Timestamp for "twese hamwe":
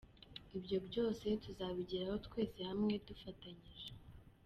2.27-2.93